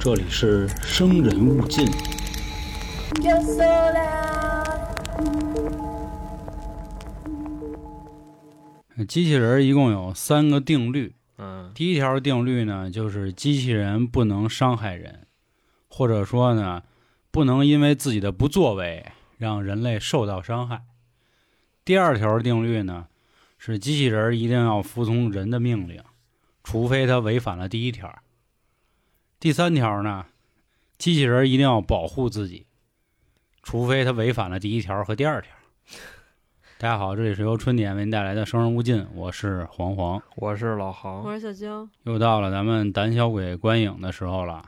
[0.00, 1.86] 这里是生人勿近。
[9.06, 11.14] 机器人一共有三个定律。
[11.38, 15.26] 嗯第一条定律呢，就是机器人不能伤害人，
[15.88, 16.82] 或者说呢，
[17.30, 19.04] 不能因为自己的不作为
[19.36, 20.82] 让人类受到伤害。
[21.84, 23.06] 第二条定律呢，
[23.58, 26.02] 是机器人一定要服从人的命令，
[26.64, 28.18] 除非他违反了第一条。
[29.38, 30.24] 第三条呢，
[30.96, 32.66] 机器人一定要保护自己，
[33.62, 35.52] 除非它违反了第一条和第二条。
[36.78, 40.22] 大家好，这里是由春点为您带来的《生人勿近》，我是黄黄。
[40.36, 44.64] 我是老杭，我是小江，又到了咱们胆小鬼观影的时候了。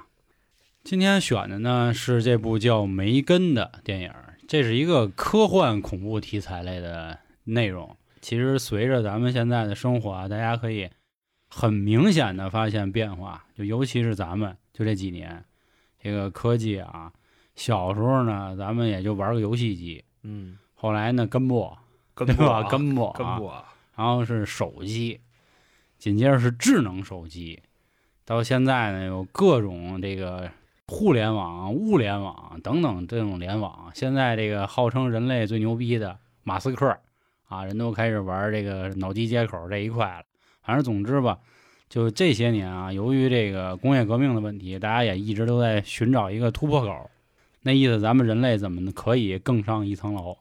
[0.84, 4.12] 今天选的呢是这部叫《梅根》的电影，
[4.46, 7.96] 这是一个科幻恐怖题材类的内容。
[8.20, 10.90] 其实随着咱们现在的生活啊，大家可以
[11.48, 15.44] 很明显的发现变化，就尤其是咱们就这几年，
[16.00, 17.12] 这个科技啊，
[17.54, 21.76] 小时候呢咱们也就玩个游戏机，嗯，后来呢根部，
[22.14, 22.62] 跟对吧？
[22.64, 23.64] 跟根部啊，跟我，
[23.96, 25.20] 然后是手机，
[25.98, 27.60] 紧接着是智能手机，
[28.24, 30.50] 到现在呢有各种这个
[30.86, 33.90] 互联网、物联网等等这种联网。
[33.94, 36.96] 现在这个号称人类最牛逼的马斯克
[37.48, 40.22] 啊，人都开始玩这个脑机接口这一块了。
[40.68, 41.38] 反正总之吧，
[41.88, 47.10] 就这些年啊，由于这个工业革命的问题，大家也一直都在寻找一个突破口。
[47.62, 50.36] 那意思，咱们人类怎么可以更上一层楼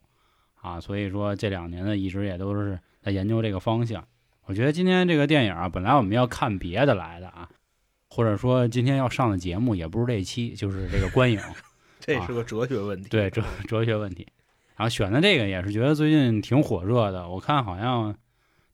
[0.60, 0.82] 啊？
[0.82, 4.06] 所以说这两年呢，一直也都是在研究这个方向。
[4.44, 7.48] 我觉得今天这个电影啊，本来我们要看别的来的啊，
[8.10, 11.40] 或者说今天要上的节目也不是这期，就是这个观影，
[12.02, 13.08] 这是个哲学问题。
[13.08, 14.28] 对哲哲学问题。
[14.76, 18.14] 然后选的这个也是觉得最近挺火热的，我看好像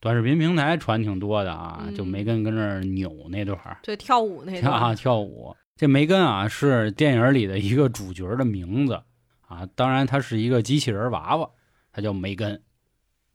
[0.03, 5.55] 短视频平台传挺多的啊，嗯就梅根跟那儿扭那段儿，对跳舞那段啊，跳舞。
[5.77, 9.01] 这梅根啊是电影里的一个主角的名字
[9.47, 11.49] 啊，当然他是一个机器人娃娃，
[11.93, 12.61] 他叫梅根。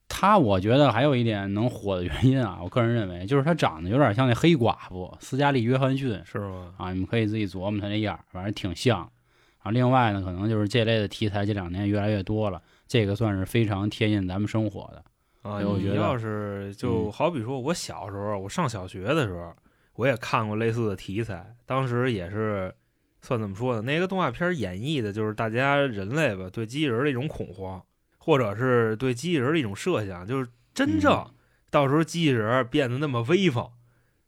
[0.09, 6.75] 他我觉得还有一点能火的原因啊，我个人认为就是他长得有点像那黑寡妇斯嘉丽·约翰逊是吗？
[6.77, 9.11] 啊，你们可以自己琢磨他那样儿，反正挺像。
[9.61, 15.03] 啊，另外呢，可能就是这类的题材这两年越来越多了，这个算是非常贴近咱们生活的。
[15.49, 19.55] 啊，对我觉得你要是就嗯好比说，我小时候，我上小学的时候，
[19.95, 22.75] 我也看过类似的题材，当时也是
[23.23, 23.83] 算怎么说呢？
[23.83, 27.83] 那个动画片演绎的就是大家人类吧对机器人的一种恐慌，
[28.19, 31.35] 或者是对机器人的一种设想，就是真正嗯
[31.71, 33.71] 到时候机器人变得那么威风，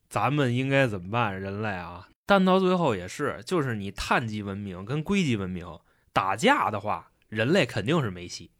[0.08, 1.40] 咱们应该怎么办？
[1.40, 5.66] 人类啊，但到最后也是，就是你碳基文明跟硅基文明
[6.12, 8.50] 打架的话，人类肯定是没戏。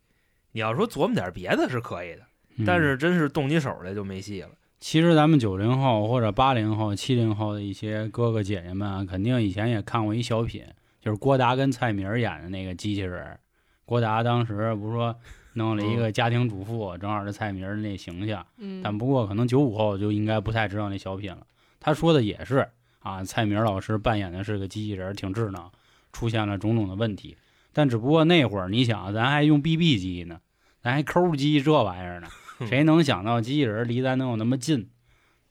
[0.53, 2.23] 你要说琢磨点别的是可以的。
[2.61, 4.51] 嗯但是真是动起手来就没戏了。
[4.79, 10.65] 其实咱们九零后或者八零后、七零后的一些哥哥姐姐们啊，肯定以前也看过一小品，
[11.01, 13.41] 就是郭达跟蔡明演的那个机器人儿。
[13.85, 15.15] 郭达当时不是说
[15.55, 21.47] 弄了一个家庭主妇，正好是蔡明的那形象，嗯，但不过可能九五后就应该不太知道那小品了。
[21.79, 22.67] 他说的也是
[23.01, 25.71] 啊，蔡明老师扮演的是个机器人儿，挺智能，
[26.13, 27.37] 出现了种种的问题。
[27.73, 30.41] 但只不过那会儿你想，咱还用 BB 机呢，
[30.83, 32.29] 咱还抠机这玩意儿呢，
[32.67, 34.91] 谁能想到机器人离咱能有那么近？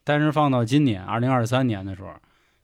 [0.03, 2.09] 但是放到今年二零二三年的时候，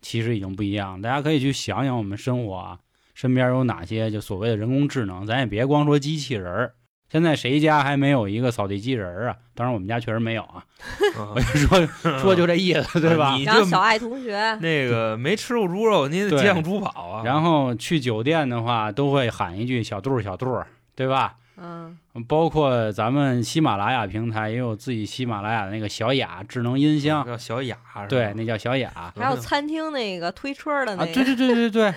[0.02, 1.02] 其实已经不一样。
[1.02, 2.80] 大家可以去想想我们生活啊，
[3.14, 6.74] 身边有哪些就所谓的人工智能，咱也别光说机器人儿。
[7.08, 9.38] 现在谁家还没有一个扫地机器人儿啊？
[9.54, 10.66] 当然我们家确实没有啊。
[11.36, 11.86] 我就说
[12.20, 13.36] 说就这意思，对吧？
[13.36, 17.24] 你然后就小爱同学，那个没吃过猪肉，你得对见过猪跑啊。
[17.24, 21.36] 然后去酒店的话，都会喊一句“小杜儿，小杜儿”，对吧？
[21.58, 27.78] 嗯，包括咱们喜马拉雅平台也有自己喜马拉雅的那个小雅智能音箱，叫小雅，
[28.10, 29.14] 对，那叫小雅。
[29.16, 31.94] 还有餐厅那个推车的那啊，个，对对对对对，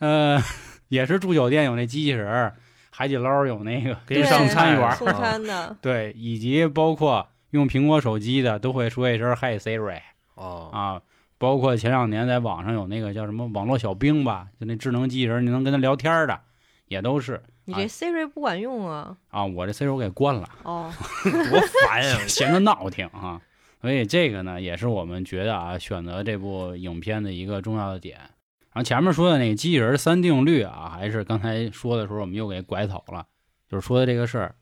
[0.00, 0.42] 呃，
[0.88, 2.54] 也是住酒店有那机器人儿，
[2.90, 4.94] 海底捞有那个给你上餐员儿。
[4.94, 10.00] 送餐的，对，以及包括用苹果手机的都会说一声 “Hey Siri”
[10.34, 11.00] 哦，啊，
[11.38, 16.40] 包括前两年在网上有那个叫什么网络小兵吧，就那智能机器人，你能跟他聊天儿的，
[16.88, 20.48] 也都是你这 Siri 不管用啊，啊，我这 Siri 我给关了。
[20.62, 20.90] 哦，
[21.50, 22.18] 多烦呀！
[22.26, 23.40] 闲着闹挺啊。
[23.82, 28.16] 所以这个呢，也是我们觉得啊，选择这部影片的一个重要的点。
[28.18, 33.26] 然后前面说的那个机器人三定律啊，还是刚才说的时候我们又给拐走了，
[33.68, 34.54] 就是说的这个事儿。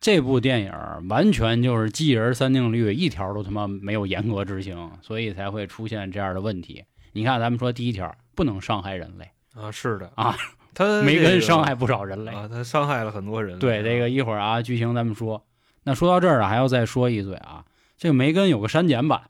[0.00, 0.72] 这部电影
[1.08, 6.84] 完全就是机器人三定律一条都他妈没有严格执行，所以才会出现这样的问题。
[7.12, 10.36] 你看，咱们说第一条不能伤害人类，啊，是的啊，
[10.74, 12.32] 他梅这个根伤害不少人类。
[12.32, 13.58] 啊，他伤害了很多人。
[13.58, 15.44] 对，这个一会儿啊，剧情咱们说。
[15.84, 17.64] 那说到这儿啊，还要再说一嘴啊，
[17.96, 19.22] 这个梅根有个删减版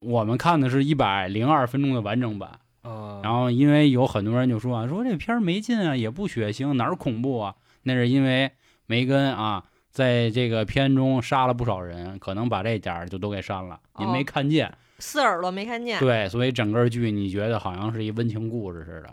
[0.00, 2.58] 我们看的是一百零二分钟的完整版。
[2.82, 7.54] 啊，然后因为有很多人就说啊，说这片儿没劲啊，也不血腥，哪儿恐怖啊？
[7.82, 8.50] 那是因为
[8.86, 14.72] 梅根啊，在这个片中杀了不少人，可能把这点儿就都给删了，您没哦看见。
[14.98, 15.98] 四耳朵没看见。
[16.00, 19.12] 对，所以整个剧你觉得好像是一温情故事似的。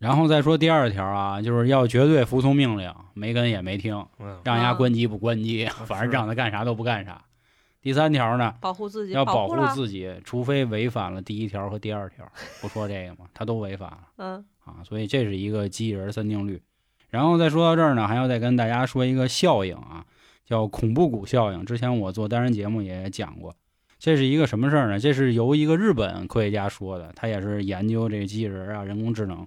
[0.00, 7.22] 然后再说第二条啊，就是要绝对服从命令，没根也没听，嗯让人家啊关机不关机， 反正让他干啥都不干啥。
[7.82, 9.54] 第三条呢，保护自己，要保护。
[9.74, 12.26] 自己，除非违反了第一条和第二条，
[12.62, 13.98] 不说这个嘛，他都违反了。
[14.16, 16.62] 嗯，啊，所以这是一个机器人三定律。
[17.10, 20.06] 然后再说到这儿呢，还要再跟大家说一个效应啊，
[20.46, 21.62] 叫恐怖谷效应。
[21.66, 23.54] 之前我做单人节目也讲过，
[23.98, 24.98] 这是一个什么事儿呢？
[24.98, 29.46] 这是由一个日本科学家说的，他也是研究这个机器人啊、人工智能。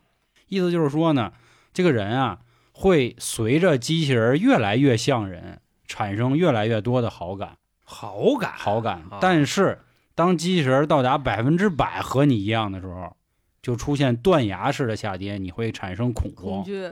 [0.54, 1.34] 意思就是说呢，
[1.74, 2.40] 这个人啊
[2.72, 7.58] 会随着机器人越来越像人，产生越来越多的好感。
[7.84, 9.18] 好感好感啊。
[9.20, 9.80] 但是
[10.16, 13.16] 当机器人到达百分之百和你一样的时候，
[13.62, 16.46] 就出现断崖式的下跌，你会产生恐慌。
[16.46, 16.92] 恐惧。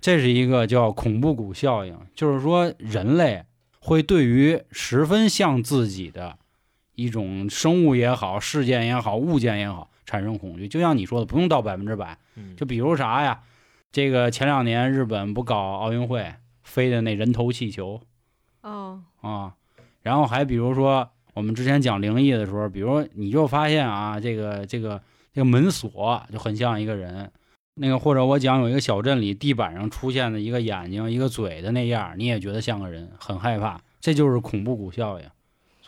[0.00, 3.44] 这是一个叫恐怖谷效应，就是说人类
[3.78, 6.36] 会对于十分像自己的
[6.94, 10.68] 一种生物也好、事件也好、物件也好产生恐惧。
[10.68, 13.42] 就像你说的，不用到百分之百，嗯就比如啥呀？
[13.92, 18.00] 这个前两年日本不搞奥运会飞的那人头气球，
[18.62, 19.54] 哦，啊，
[20.02, 25.00] 然后还比如说我们之前讲灵异的时候，比如你就发现啊，这个这个
[25.32, 27.30] 这个门锁就很像一个人，
[27.74, 35.26] 那个或者我讲有一个小镇里地板上出现的一个眼睛、一个嘴的那样，你也觉得像个人，很害怕，这就是恐怖谷效应。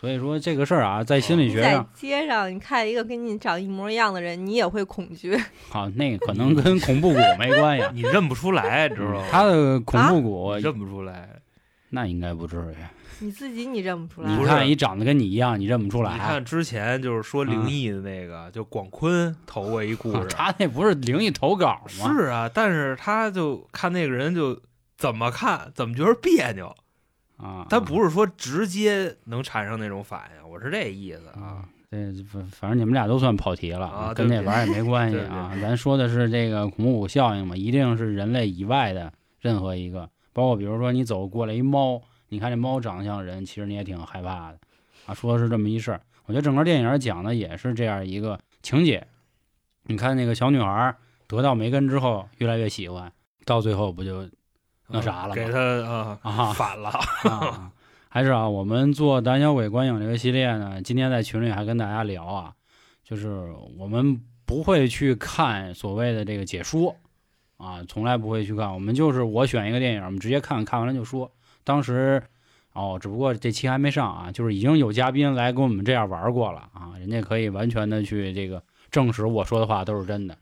[0.07, 5.37] 所以说这个事儿啊，在心理学上，街上你看一个跟你长一模一样的人，你也会恐惧。
[5.67, 7.85] 好、那可能跟恐怖谷没关系。
[7.93, 9.25] 你认不出来，知道吗？
[9.29, 11.27] 他的恐怖谷、你认不出来。
[11.89, 12.75] 那应该不至于。
[13.19, 14.33] 你自己你认不出来。
[14.33, 16.13] 你看一长得跟你一样，你认不出来。
[16.13, 22.13] 你看之前就是说灵异的那个，就广坤投过一故事，他那不是灵异投稿吗？
[22.15, 24.57] 是啊，但是他就看那个人就
[24.97, 26.73] 怎么看怎么觉得别扭，
[27.37, 31.41] 啊，他不是说直接能产生那种反应，我是这意思啊。
[31.41, 35.55] 啊，这反反正你们俩都算跑题了，啊跟对那玩意儿也没关系啊。
[35.61, 44.59] 咱说的是这个恐怖效应嘛，一定是人类以外的任何一个，包括比如说你走过来一猫，你看这猫长得像人，其实你也挺害怕的
[45.05, 45.13] 啊。
[45.13, 49.07] 说的是这么一事儿，我觉得整个电影讲的也是这样一个情节。
[49.83, 50.95] 你看那个小女孩
[51.27, 53.11] 得到梅根之后，越来越喜欢，
[53.45, 54.27] 到最后不就
[54.89, 56.89] 那啥了给他啊啊反了，
[57.23, 57.71] 啊，
[58.09, 62.53] 还是啊，我们做胆小鬼观影这个系列呢，今天在群里还跟大家聊啊，
[63.03, 66.95] 就是我们不会去看所谓的这个解说
[67.57, 71.31] 啊，从来不会去看，我们就是我选一个电影，我们直接看看完了就说。
[71.63, 72.23] 当时
[72.71, 80.37] 哦，只不过这期还没上啊，就是已经有嘉宾来跟我们这样玩过了啊，人家可以完全的去这个证实我说的话都是真的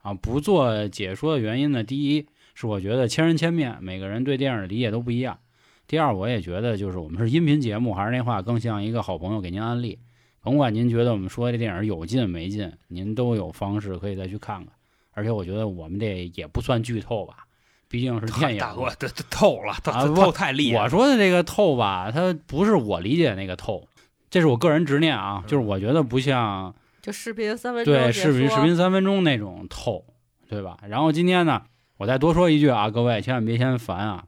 [0.00, 0.14] 啊。
[0.14, 5.38] 不做解说的原因呢，第一是我觉得千人千面，每个人对电影的理解都不一样。
[5.86, 9.98] 第二，我也觉得就是我们是音频节目，还是那话，更像一个好朋友给您安利。
[10.40, 14.72] 甭管您觉得我们说这电影有劲没劲，您都有方式可以再去看看。
[15.12, 17.46] 而且我觉得我们这也不算剧透吧，
[17.88, 20.88] 毕竟是电影大哥，这这透了，透太厉害我。
[20.88, 23.86] 说的这个透吧，它不是我理解的那个透，
[24.28, 30.04] 这是我个人执念啊，嗯就是我觉得不像就视频三分钟对视频视频三分钟那种透，
[30.48, 30.78] 对吧？
[30.88, 31.62] 然后今天呢，
[31.96, 34.24] 我再多说一句啊，各位千万别嫌烦啊。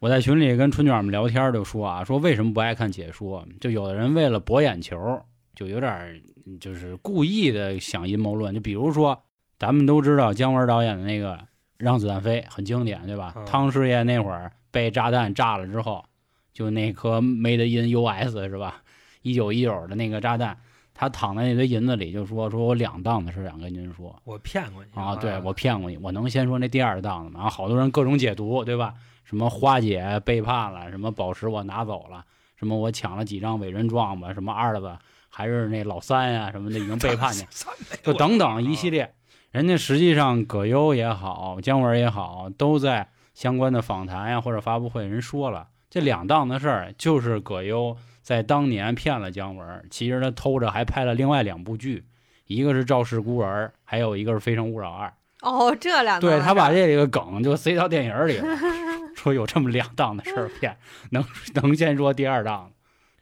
[0.00, 3.46] 我在群里跟春卷们聊天就说啊，说为什么不爱看解说？
[3.60, 5.20] 就有的人为了博眼球，
[5.54, 6.20] 就有点儿
[6.60, 8.54] 就是故意的想阴谋论。
[8.54, 9.22] 就比如说，
[9.58, 11.34] 咱们都知道姜文导演的那个
[11.76, 13.34] 《让子弹飞》很经典，对吧？
[13.36, 16.04] 嗯汤师爷那会儿被炸弹炸了之后，
[16.52, 18.82] 就那颗 Made in US 是吧？
[19.22, 20.56] 一九一九的那个炸弹，
[21.00, 27.40] 他躺在那堆银子里，就说说我两档子事想跟您说我骗过你啊，对我骗过你，我能先说那第二档子吗？
[27.40, 28.92] 然后好多人各种解读，对吧？
[29.24, 32.22] 什么花姐背叛了，什么宝石我拿走了，
[32.54, 34.94] 什么我抢了几张伟人状吧，什么二子
[35.30, 37.46] 还是那老三呀、什么的已经背叛你，
[38.04, 39.14] 就等等一系列。
[39.52, 47.96] 人家实际上葛优也好，姜文也好，都在相关的访谈呀或者发布会人说了，这两档的事儿就是葛优
[48.30, 52.04] 在当年骗了姜文，其实他偷着还拍了另外两部剧，
[52.46, 55.08] 一个是《赵氏孤儿》，还有一个是《非诚勿扰二》。
[55.40, 58.56] 哦，这两对他把这个梗就塞到电影里了，
[59.16, 60.76] 说有这么两档的事儿骗，
[61.10, 62.70] 能能先说第二档，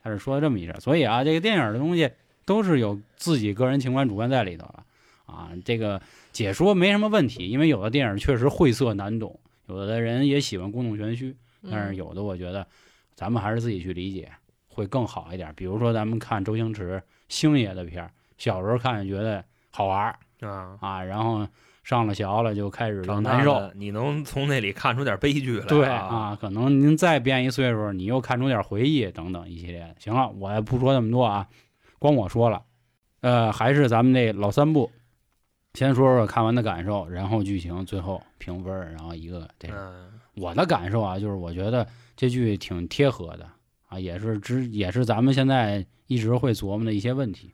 [0.02, 0.78] 他是说这么一事儿。
[0.78, 2.10] 所以啊，这个电影的东西
[2.44, 4.84] 都是有自己个人情感主观在里头了
[5.24, 5.48] 啊。
[5.64, 11.34] 这个解说没什么问题，因为有的电影确实晦涩难懂，有的人也喜欢故弄玄虚，
[11.70, 12.66] 但是嗯有的我觉得
[13.14, 14.30] 咱们还是自己去理解
[14.78, 15.52] 会更好一点。
[15.56, 18.11] 比如说咱们看周星驰星爷的片儿。
[18.38, 20.16] 小时候看就觉得好玩儿
[20.49, 21.44] 啊，啊，然后
[21.82, 23.73] 上了学了就开始就难受。
[23.75, 25.66] 你能从那里看出点悲剧来。
[25.66, 29.97] 对啊，啊，可能您再变一岁数，你又看出点回忆等等一系列的。
[29.99, 31.49] 行了，我也不说那么多啊，
[31.99, 32.62] 光我说了，
[33.23, 34.88] 呃，还是咱们那老三部，
[35.75, 39.75] 先说说看完的感受，然后剧情，最后评分，然后一个这个。
[39.75, 43.44] 嗯我的感受啊，就是我觉得这剧挺贴合的
[43.88, 47.52] 啊，也是之也是咱们现在一直会琢磨的一些问题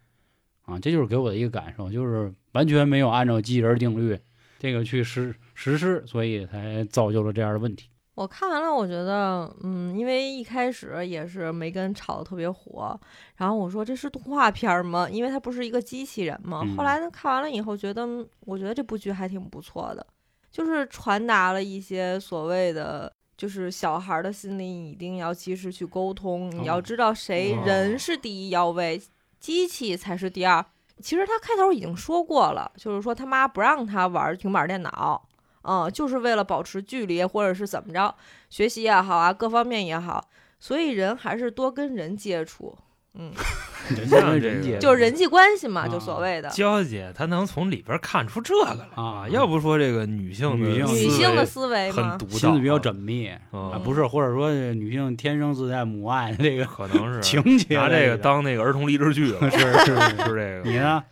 [0.63, 4.19] 啊，这就是给我的一个感受，就是完全没有按照机器人定律
[4.59, 7.89] 这个去实实施，所以才造就了这样的问题。
[8.15, 12.99] 我看完了，我觉得，嗯，因为一开始也是梅根炒的特别火，
[13.37, 15.09] 然后我说这是动画片儿吗？
[15.11, 16.63] 因为它不是一个机器人嘛。
[16.65, 20.07] 嗯后来呢，看完了以后，觉得，嗯我觉得这部剧还挺不错的，
[20.49, 23.13] 就是传达了一些所谓的，
[23.45, 28.99] 就是小孩儿的心理，一定要及时去沟通，你要哦知道谁哦人是第一要位，
[29.39, 30.65] 机器才是第二。
[31.03, 35.29] 其实他开头已经说过了，就是说他妈不让他玩平板电脑，
[35.61, 38.15] 嗯，就是为了保持距离或者是怎么着，
[38.49, 40.27] 学习也好啊，各方面也好，
[40.59, 42.75] 所以人还是多跟人接触，
[43.17, 43.31] 嗯，
[43.97, 59.95] 人像跟人接这个就是人际关系嘛，啊就所谓的娇姐她能从里边看出这个来啊要不说这个女性女性女性的思维，很独到，心思比较缜密啊，嗯不是，或者说这女性天生自带母爱这个可能是情节拿这个当那个儿童励志剧了， 是是是
[60.25, 60.63] 是这个。
[60.65, 61.03] 你呢？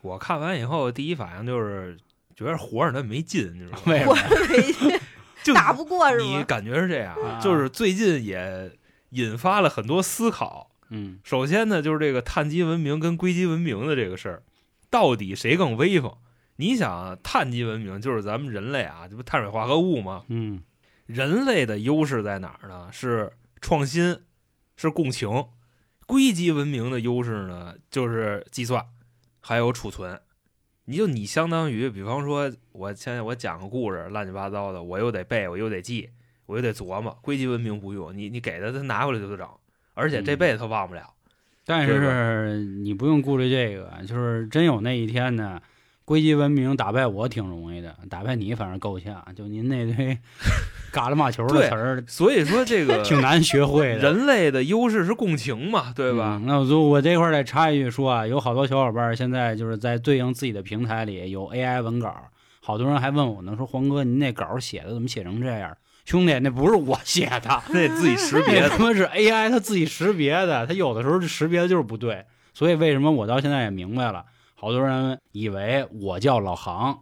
[0.00, 1.94] 我看完以后，第一反应就是
[2.34, 3.82] 觉得活着他没劲，你知道吗？
[3.84, 4.22] 为什我么？
[4.88, 5.00] 没
[5.42, 6.24] 就打不过是吗？
[6.24, 8.70] 你感觉是这样，啊就是最近也
[9.10, 10.70] 引发了很多思考。
[10.90, 14.42] 嗯首先呢，就是这个碳基文明跟硅基文明的这个事儿，
[14.90, 16.16] 到底谁更威风？
[16.56, 20.24] 你想啊，碳基文明就是咱们人类啊，这不碳水化合物吗？
[20.28, 20.62] 嗯
[21.06, 22.88] 人类的优势在哪儿呢？
[22.92, 24.20] 是创新，
[24.76, 25.46] 是共情。
[26.06, 28.84] 硅基文明的优势呢，就是计算，
[29.40, 30.20] 还有储存。
[30.86, 36.10] 你就你相当于，比方说，我现在我讲个故事，乱七八糟的，我又得背，我又得记，
[36.46, 37.16] 我又得琢磨。
[37.22, 39.48] 硅基文明不用，你你给他，他拿回来就得整，
[39.94, 41.02] 而且这嗯辈子他忘不了。
[41.66, 45.60] 但对是你不用顾虑这个，就是真有那一天呢，
[46.04, 49.24] 硅基文明打败我挺容易的，打败你反正够呛。
[49.36, 50.18] 就您那堆
[50.90, 56.38] 嘎啦嘛球的词儿，所以说，这个 挺难学会的，人类的优势是共情嘛，对吧？
[56.42, 62.12] 嗯那我就我这块儿再插一句说啊，有好多小伙伴儿现在就是在对应自己的平台里有 AI 文稿，
[62.60, 65.76] 好多人还问我呢，说黄哥，您那稿儿写的怎么写成这样？
[66.10, 72.26] 兄弟，那不是我写的， 那自己识别的他妈是 AI 它自己识别的，它有的时候识别的就是不对。
[72.52, 74.24] 所以为什么我到现在也明白了，
[74.56, 76.98] 好多人以为我叫老杭，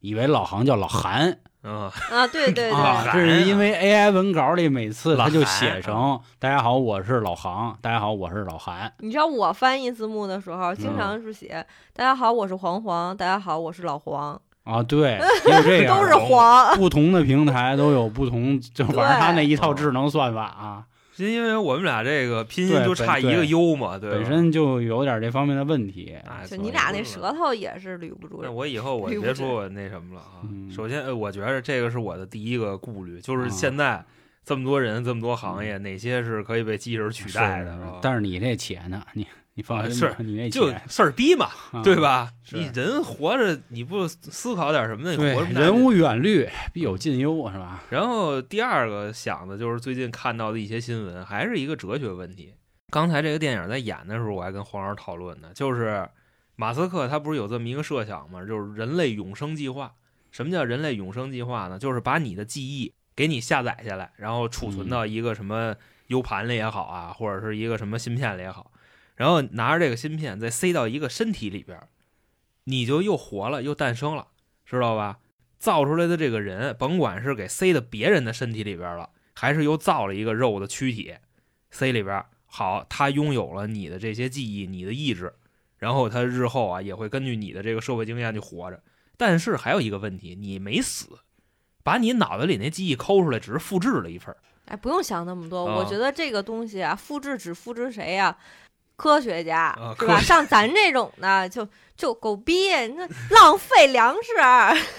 [0.00, 8.90] 以为老杭叫老韩啊，啊，对对对，啊，这是因为 AI 文稿里每次他就写成“大家好，我是老杭”，大家好，我是老韩。
[9.00, 16.76] 你知道我翻译字幕的时候，经常是写“大家好，我是黄黄”，“大家好，我是老黄啊，对，也有这 ”，样都，是黄。
[16.76, 20.84] 不同的平台都有不同，就反正他那一套智能算法啊，
[21.16, 24.16] 是因为我们俩这个拼音就差一个对 U 嘛，对吧？
[24.16, 26.14] 本身就有点这方面的问题。
[26.26, 28.50] 哎，就你俩那舌头也是捋不住那。
[28.50, 30.42] 我以后我别说我那什么了啊。
[30.42, 34.04] 嗯首先，呃我觉得这个是我的第一个顾虑，就是啊现在
[34.44, 37.78] 这么多人、这么多行业，哪些是可以被机器人取代的？
[38.02, 42.30] 但是你这且呢，你你放心，是你那就且事儿逼嘛，啊对吧？
[42.52, 45.34] 你人活着，你不思考点什么呢？
[45.44, 47.82] 人无远虑，必有近忧，是吧？
[47.88, 52.52] 然后第二个想的就是最近看到的一些新闻，还是一个哲学问题。
[52.90, 56.06] 刚才这个电影在演的时候，我还跟黄老师讨论呢，就是
[56.54, 58.44] 马斯克他不是有这么一个设想吗？
[58.44, 59.90] 就是人类永生计划。
[60.30, 61.78] 什么叫人类永生计划呢？
[61.78, 65.74] 就是把你的记忆给你下载下来，然后储存到一个什么
[66.08, 68.70] U 盘里也好啊，或者是一个什么芯片里也好，
[69.16, 71.78] 然后拿着这个芯片再塞到一个身体里边，
[72.64, 74.28] 你就又活了，又诞生了，
[74.64, 75.18] 知道吧？
[75.58, 81.14] 造出来的这个人，甭管是给塞到别人的身体里边了，还是又造了一个肉的躯体
[81.70, 85.32] 塞里边，好，他拥有了你的这些记忆、你的意志，
[85.78, 88.82] 然后他日后啊也会根据你的这个社会经验去活着。
[89.16, 91.18] 但是还有一个问题，你没死，
[91.82, 94.36] 把你脑子里那记忆抠出来，只是复制了一份儿。
[94.66, 98.36] 哎，不用想那么多，啊我觉得这个东西啊，复制只复制谁呀、
[98.96, 100.20] 科学家，啊对吧？
[100.20, 104.32] 像咱这种的，就就狗逼，那浪费粮食。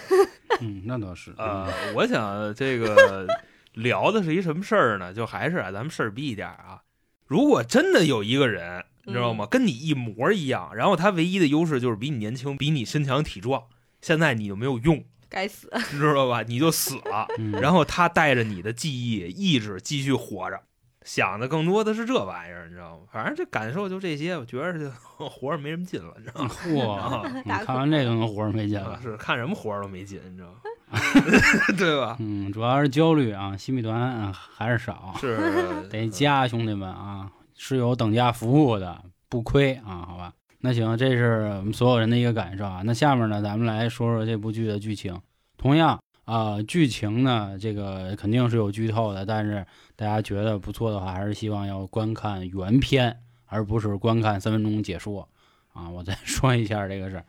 [0.62, 1.34] 嗯，那倒是。
[1.38, 3.28] 呃，我想这个
[3.74, 5.14] 聊的是一什么事儿呢？
[5.14, 6.82] 就还是啊，咱们事儿逼一点啊。
[7.26, 9.46] 如果真的有一个人，你知道吗？
[9.46, 13.64] 跟你一模一样，然后他唯一的优势就是比你年轻，比你身强体壮，
[14.02, 15.70] 现在你就没有用，该死！
[15.90, 16.44] 知道吧？
[16.44, 17.28] 你就死了。
[17.38, 20.62] 嗯，然后他带着你的记忆、意志继续活着，
[21.08, 23.04] 想的更多的是这玩意儿，你知道吗？
[23.10, 24.92] 反正这感受就这些，我觉着就
[25.30, 26.50] 活着没什么劲了，你知道吗？
[26.68, 29.00] 嚯，你看完这就能活着没劲了。
[29.02, 30.58] 是看什么活儿都没劲，你知道吗？
[31.78, 32.18] 对吧？
[32.20, 40.34] 嗯，主要是焦虑啊，新米团啊还是少，是得加，兄弟们啊，是有等价服务的，不亏啊，好吧？
[40.60, 42.82] 那行，这是我们所有人的一个感受啊。
[42.84, 45.18] 那下面呢，咱们来说说这部剧的剧情。
[45.58, 49.66] 同样啊、剧情呢，这个肯定是有剧透的，但是
[49.96, 55.26] 大家觉得不错的话，还是希望要观看原片，而不是观看三分钟解说
[55.72, 55.90] 啊。
[55.90, 57.24] 我再 说一下这个事儿，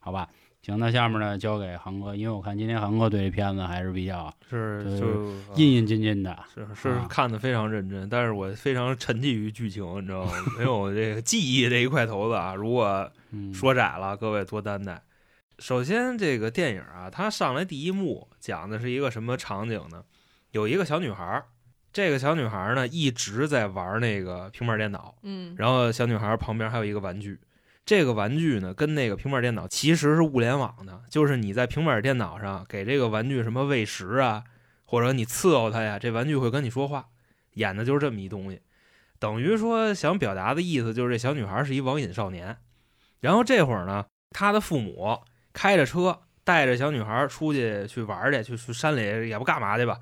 [0.00, 0.28] 好吧？
[0.62, 5.06] 行，那下面呢交给航哥，因为我看今天航哥对这片子还是比较是对就
[5.54, 6.36] 印印津津的。
[6.52, 10.32] 是是啊看的非常认真，但是我非常沉浸于剧情，你知道吗？
[10.58, 12.52] 没有这个记忆这一块头子啊。
[12.56, 15.00] 如果嗯，说窄了，各位多担待。
[15.60, 20.02] 首先，这个电影啊，它上来第一幕讲的是一个什么场景呢？
[20.52, 21.44] 有一个小女孩儿，
[21.92, 27.38] 这个小女孩儿呢一直在玩那个平板电脑，嗯然后小女孩儿旁边还有一个玩具，
[27.84, 34.42] 这个玩具呢跟那个平板电脑其实是物联网的，就是你在平板电脑上给这个玩具什么喂食啊，
[34.86, 37.08] 或者你伺候它呀，这玩具会跟你说话，
[37.52, 38.62] 演的就是这么一东西。
[39.18, 42.56] 等于说想表达的意思就是这小女孩是一网瘾少年，
[43.20, 45.20] 然后这会儿呢，她的父母
[45.52, 49.98] 开着车带着小女孩出去去玩去，去去山里也不干嘛去吧，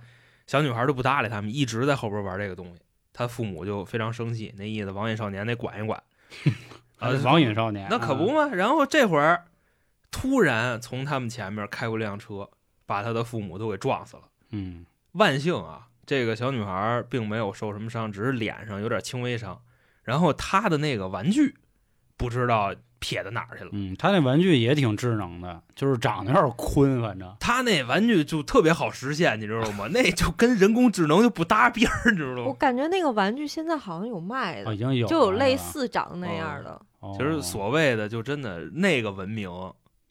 [0.46, 2.80] 小女孩都不搭理他们，一直在后边玩这个东西，
[3.12, 6.02] 她父母就非常生气，那意思网瘾少年得管一管。
[6.98, 8.46] 啊，网瘾少年，那可不嘛。
[8.46, 9.44] 然后这会儿
[10.10, 12.50] 突然从他们前面开过辆车，
[12.86, 14.24] 把他的父母都给撞死了。
[14.50, 19.62] 嗯，万幸啊，这个小女孩并没有受什么伤，只是脸上有点轻微伤。
[20.02, 21.56] 然后她的那个玩具
[22.16, 23.70] 不知道撇到哪儿去了。
[23.72, 29.88] 嗯，他那玩具也挺智能的，就是长得有点坤，反正他那玩具就特别好实现，你知道吗？
[29.90, 32.44] 那就跟人工智能就不搭边儿，你知道吗？
[32.46, 36.70] 我感觉那个玩具现在好像有卖的，哦已经有就有类似长那样的。
[37.00, 39.48] 哦其实所谓的就真的那个文明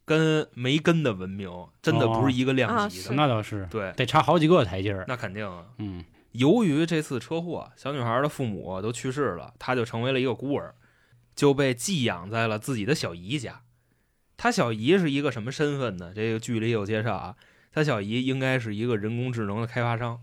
[0.06, 1.51] 跟没根的文明
[1.82, 3.10] 真的不是一个量级的。
[3.10, 5.03] 啊那倒是对，得差好几个台阶儿。
[5.07, 5.66] 那肯定啊。
[5.79, 10.74] 嗯由于这次车祸，小女孩的父母都去世了，她就成为了一个孤儿，
[11.37, 13.61] 就被寄养在了自己的小姨家。
[14.35, 16.11] 她小姨是一个什么身份呢？
[16.13, 17.35] 这个剧里有介绍啊。
[17.71, 20.19] 她小姨应该是一个人工智能的开发商，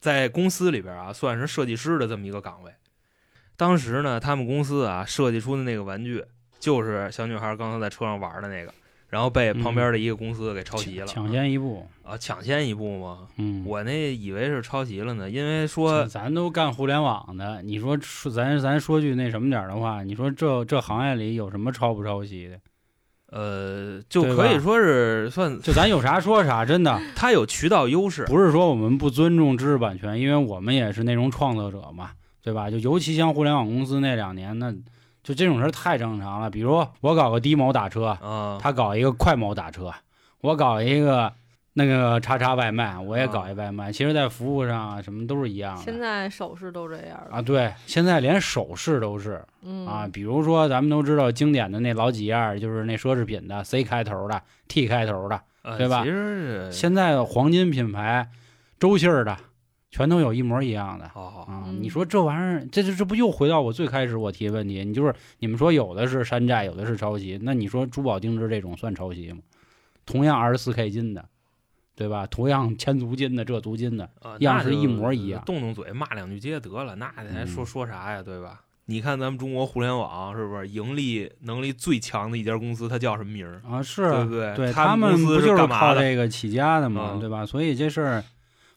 [0.00, 2.74] 在公司里边啊，算是设计师的这么一个岗位。
[3.56, 6.24] 当时呢，他们公司啊设计出的那个玩具，
[6.58, 8.74] 就是小女孩刚才在车上玩的那个，
[9.12, 11.86] 然后被旁边的一个公司给抄袭了，抢先一步。
[12.02, 13.28] 啊，抢先一步吗？
[13.36, 22.58] 嗯，我那以为是抄袭了呢，因为说咱都干互联网的，你说说咱咱说句那什么点儿的话，你说这这行业里有什么抄不抄袭的？
[23.26, 28.24] 呃，就可以说是算就咱有啥说啥，真的 他有渠道优势。
[28.24, 32.70] 不是说我们不尊重知识版权，因为我们也是内容创作者嘛，对吧？
[32.70, 34.74] 就尤其像互联网公司那两年，那
[35.22, 36.50] 就这种事儿太正常了。
[36.50, 39.92] 比如我搞个低某打车，啊，他搞一个快某打车，
[40.40, 41.32] 我搞一个
[41.74, 43.90] 那个叉叉外卖，我也搞一外卖。
[43.90, 47.36] 其实，在服务上啊，什么都是一样的现在首饰都这样了。
[47.36, 47.40] 啊。
[47.40, 58.28] 对，现在连首饰都是嗯啊，比如说咱们都知道经典的那老几样，就是那奢侈品的 C 开头的、T 开头的，呃对吧其实是现在的黄金品牌
[58.78, 59.36] 周姓儿的，
[59.92, 61.08] 全都有一模一样的。
[61.10, 64.82] 好好你说这玩意儿，这这这不又回到我最开始我提的问题？
[64.84, 69.38] 你就是你们说有的是山寨，有的是抄袭，那你说珠宝定制这种算抄袭吗？
[70.06, 71.24] 同样二十四 K 金的，
[71.94, 72.26] 对吧？
[72.26, 74.08] 同样千足金的，这足金的，
[74.40, 78.22] 样式一模一样动动嘴骂两句街得了，那还说嗯说啥呀？
[78.22, 78.62] 对吧？
[78.86, 82.88] 你看咱们中国互联网是不是盈利能力最强的一家公司？
[82.88, 83.62] 它叫什么名儿？
[83.64, 84.56] 啊，是对不对？
[84.56, 85.66] 对他们不就是？
[85.68, 87.46] 靠这个起家的嘛，嗯对吧？
[87.46, 88.24] 所以这事儿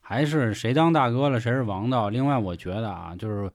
[0.08, 2.10] 还是谁当大哥了，谁是王道。
[2.10, 3.50] 另外，我觉得啊，就是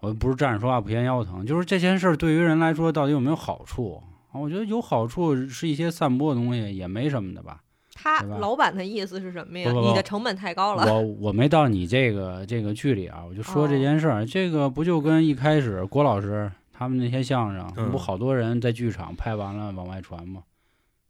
[0.00, 4.38] 我不是站着说话不嫌腰疼，就是这件事儿对于人来说到底有没有好处啊？
[4.38, 7.62] 我觉得有好处是一些散播的东西，也没什么的吧。
[7.94, 9.70] 他老板的意思是什么呀？
[9.70, 10.92] 不不不你的成本太高了。
[10.92, 20.42] 我我没到你这个这个剧里啊，我就说这哦件事儿，这个不就跟一开始郭老师他们那些相声，嗯不好多人在剧场拍完了往外传吗？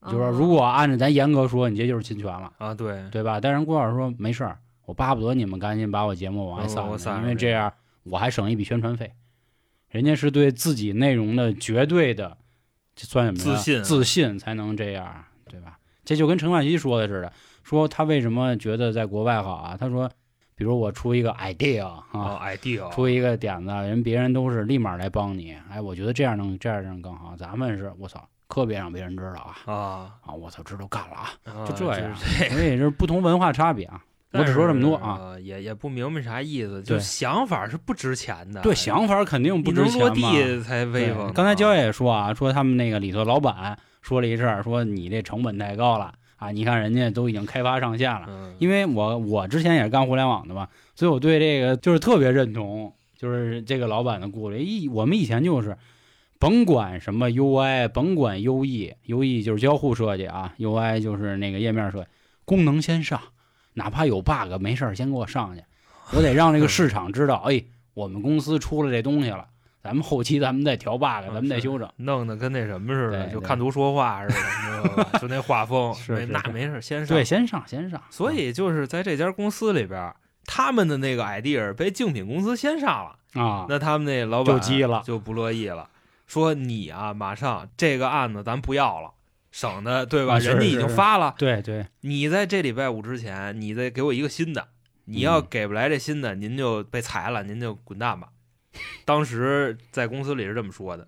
[0.02, 2.52] 嗯就是说如果按照咱严格说，你这就是侵权了。
[2.58, 3.40] 啊，对，对吧？
[3.40, 9.12] 但是郭老师说没事儿，我巴不得你们赶紧把我节目往外嗯散了，我散了因为这样我还省一笔宣传费。
[9.88, 12.36] 人家是对自己内容的绝对的，
[12.96, 15.78] 这算什么呀自信啊自信才能这样，对吧？
[16.04, 19.76] 这就跟陈冠希说的似的，说他为什么觉得在国外好啊？
[19.78, 20.10] 他说，
[20.54, 27.36] 比如我出一个 idea 啊，啊，idea 出一个点子，人别人都是立马来帮你，哎，我觉得这样能这样能更好。
[27.36, 29.74] 咱们是我操，可别让别人知道啊啊，
[30.22, 30.34] 啊！
[30.34, 31.30] 我操，知道干了啊！
[31.44, 34.02] 啊就这样，是所以这是不同文化差别啊。
[34.34, 35.36] 我只说这么多啊。
[35.40, 38.60] 也也不明白啥意思，就对想法是不值钱的。
[38.62, 40.10] 对，想法肯定不值钱嘛。
[40.10, 46.50] 地才威风刚才焦爷也说啊，说他们那个里头老板说了一阵儿，说你这成本太高了啊！
[46.50, 54.58] 你看人家都已经开发上线了，嗯，因为我我之前也是干互联网的嘛，所以我对这个就是特别认同，就是这个老板的顾虑。
[54.62, 55.76] 一我们以前就是，
[56.38, 62.06] 甭管什么 UI，甭管 UE，UE 就是交互设计啊，UI 就是那个页面设计，
[62.44, 63.20] 功能先上，
[63.74, 65.62] 哪怕有 bug 没事儿先给我上去，
[66.12, 69.46] 我得让这个市场知道， 哎，我们公司出了这东西了，
[69.82, 71.88] 咱们后期咱们再调 bug，咱们再修整。
[71.96, 75.18] 弄得跟那什么似的，就看图说话似的，你知道吧？
[75.18, 77.16] 就那画风，是是是没那没事，先上。
[77.16, 78.00] 对，先上先上。
[78.10, 80.14] 所以就是在这家公司里边，
[80.46, 85.88] 他们的那个 idea 被竞品公司先上了，啊，那他们那老板就急了就不乐意了，
[86.26, 89.10] 说你啊，马上这个案子咱不要了，
[89.54, 90.36] 省得对吧？
[90.40, 94.66] 人家已经发了，对对，你在这礼拜五之前，你再给我一个新的。
[95.04, 98.30] 你要嗯给不来这新的，您就被裁了，您就滚蛋吧。
[99.04, 101.06] 当时在公司里是这么说的。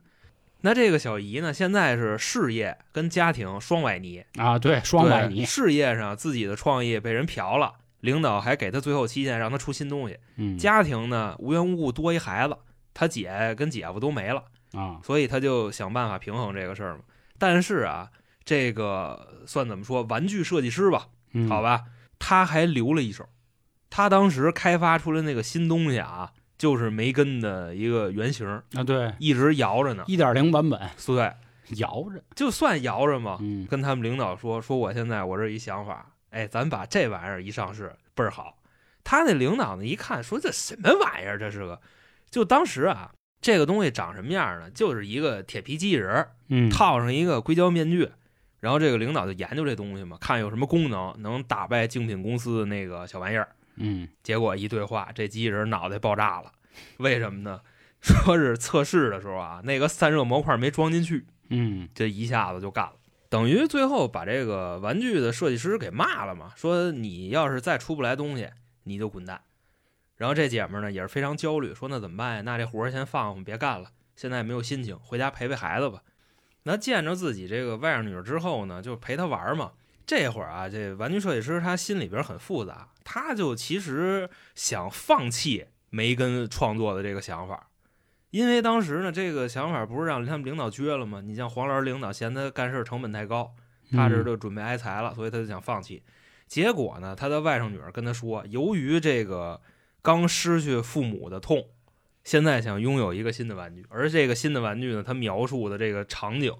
[0.60, 10.16] 那这个小姨呢，现在是事业跟家庭双崴泥，啊，对，双百对泥，事业上自己的创意被人嫖了，领导还给他最后期限，让他出新东西。
[10.36, 12.56] 嗯，家庭呢，无缘无故多一孩子，
[12.94, 17.00] 他姐跟姐夫都没了，啊，所以他就想办法平衡这个事儿嘛。
[17.38, 18.10] 但是啊，
[18.46, 21.84] 这个算怎么说，玩具设计师吧，嗯好，吧，
[22.18, 23.28] 他还留了一手。
[23.90, 30.04] 他当时开发出来那个新东西啊，就是梅根的一个原型，啊，对，一直摇着呢。
[30.06, 31.32] 一点零版本对，
[31.76, 38.58] 摇着，就算摇着嘛，嗯跟他们领导说说，我现在我这一想法，哎，咱把这玩意儿一上市倍儿好。
[39.02, 41.80] 他那领导呢一看说这什么玩意儿，这是个，
[42.30, 44.70] 就当时啊，这个东西长什么样呢？
[44.70, 48.10] 就是一个铁皮机器人嗯，套上一个硅胶面具，
[48.60, 53.48] 然后这个领导就研究这东西嘛，看有什么功能能打败竞品公司的那个小玩意儿。
[53.76, 56.50] 嗯结果一对话，这机器人脑袋爆炸了，
[56.96, 57.60] 为什么呢？
[58.00, 62.94] 说是测试的时候啊，那个散热模块没装进去，嗯这一下子就干了，
[63.28, 68.48] 等于最后把这个玩具的设计师给骂了嘛，说你要是再出不来东西，
[68.84, 69.40] 你就滚蛋。
[70.16, 72.42] 然后这姐们儿呢也是非常焦虑，说那怎么办呀？
[72.42, 76.02] 那这活儿先放放，别干了，现在没有心情，回家陪陪孩子吧。
[76.66, 79.72] 那见着自己这个外甥女儿之后呢，就陪她玩儿嘛。
[80.04, 87.70] 这会儿啊，这玩具设计师他心里边很复杂，他就其实想放弃梅根创作的这个想法，
[88.30, 91.20] 因为当时呢，这个想法不是让他们领导撅了吗？
[91.24, 93.52] 你像黄老师领导嫌他干事成本太高，
[93.92, 96.02] 他这嗯就准备挨裁了，所以他就想放弃。
[96.46, 99.60] 结果呢，他的外甥女儿跟他说，由于这个
[100.02, 101.66] 刚失去父母的痛，
[102.26, 106.52] 现在想拥有一个新的玩具，而这个新的玩具呢，它描述的这个场景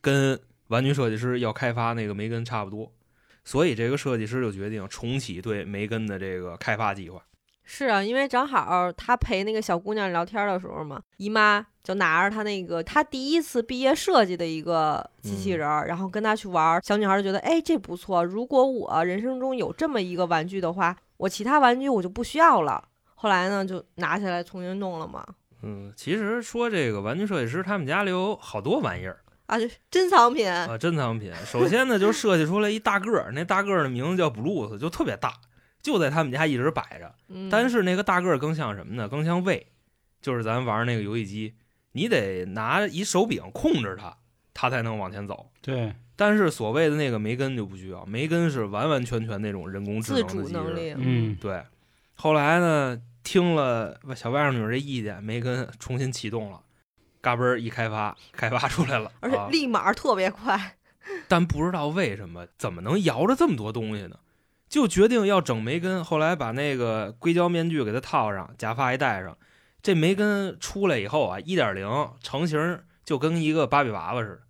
[0.00, 2.90] 跟玩具设计师要开发那个梅根差不多，
[3.44, 7.22] 所以这个设计师就决定重启对梅根的这个开发计划。
[7.62, 16.80] 是啊，因为正好他陪那个小姑娘聊天的时候嘛，姨妈就拿着他那个他第一次毕业设计的一个机器人儿，然后跟他去玩儿。
[16.82, 18.24] 小女孩就觉得，哎，这不错。
[18.24, 22.88] 如果我人生中有这么一个玩具的话，我其他玩具我就不需要了。
[23.22, 25.24] 后来呢，就拿起来重新弄了嘛。
[25.62, 31.32] 嗯，其实说这个玩具设计师他们家里有好多玩意儿啊，就珍藏品，啊，珍藏品。
[31.46, 35.32] 首先呢，就设计出来一大个儿，那大个儿的名字叫布鲁斯就特别大，
[35.80, 37.14] 就在他们家一直摆着。
[37.28, 39.08] 嗯，但是那个大个儿更像什么呢？
[39.08, 39.64] 更像胃，
[40.20, 41.54] 就是咱玩那个游戏机，
[41.92, 44.16] 你得拿一手柄控制它，
[44.52, 45.48] 它才能往前走。
[45.60, 50.46] 对，但是所谓的那个梅根就不需要，梅根是完完全全那种人工智能的机器人。
[50.52, 51.62] 主能力，嗯对，
[52.14, 56.60] 后来呢，听了小外甥女儿这意见，梅根重新启动了，
[57.20, 60.76] 嘎嘣儿一开发， 开发出来了，而且啊立马特别快。
[61.26, 64.16] 但不知道为什么，怎么能摇着这么多东西呢？
[64.68, 69.36] 就决定要整梅根，后来把那个硅胶面具给它套上，假发一戴上，
[69.82, 74.40] 这梅根出来以后啊，一点零成型就跟一个芭比娃娃似的。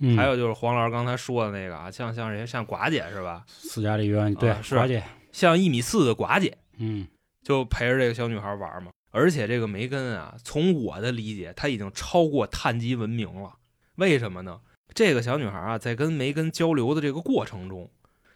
[0.00, 3.44] 嗯还有就是黄老师刚才说的那个啊，像像谁，像寡姐是吧？
[3.46, 7.06] 斯嘉丽约翰，对啊，是寡姐，像一米四的寡姐，嗯
[7.44, 8.90] 就陪着这个小女孩玩嘛。
[9.10, 13.58] 而且这个梅根啊，从我的理解，她已经超过碳基文明了。
[13.94, 14.60] 为什么呢？
[14.92, 17.92] 这个小女孩啊，在跟梅根交流的这个过程中，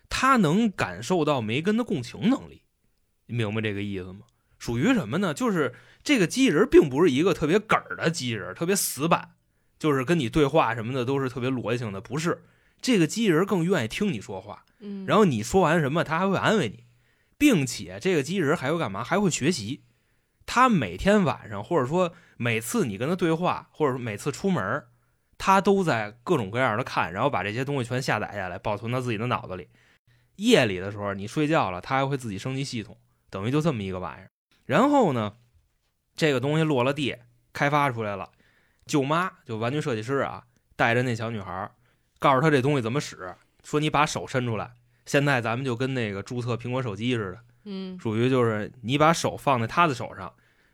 [0.09, 2.63] 她能感受到梅根的共情能力。
[3.27, 4.21] 你明白这个意思吗？
[4.59, 5.35] 属于什么呢？
[5.35, 9.33] 就是这个机器人并不是一个特别梗儿的机器人，特别死板，
[9.79, 12.01] 就是跟你对话什么的都是特别逻辑性的。
[12.01, 12.43] 不是，
[12.81, 14.65] 这个机器人更愿意听你说话。
[14.81, 16.85] 嗯，然后你说完什么，他还会安慰你，
[17.39, 19.03] 并且这个机器人还会干嘛？
[19.03, 19.85] 还会学习。
[20.45, 24.85] 他每天晚上，或者说每次你跟他对话，或者说每次出门，
[25.37, 29.69] 他都在各种各样的看，然后把这些东西全下载下来，保存到自己的脑子里。
[30.37, 32.97] 夜里的时候你睡觉了，他还会自己升级系统，
[33.29, 34.31] 等于就这么一个玩意儿。
[34.65, 35.37] 然后呢，
[36.17, 37.17] 这个东西落了地，
[37.53, 38.31] 开发出来了，
[38.87, 40.45] 舅妈就玩具设计师啊，
[40.77, 41.71] 带着那小女孩，
[42.19, 44.73] 告诉她这东西怎么使，说你把手伸出来，
[45.09, 50.31] 现在咱们就跟那个注册苹果手机似的，嗯属于就是你把手放在他的手上，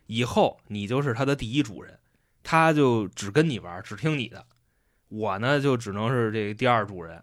[0.06, 1.96] 以后你就是他的第一主人，
[2.42, 4.44] 他就只跟你玩，只听你的。
[5.08, 7.22] 我呢就只能是这个第二主人。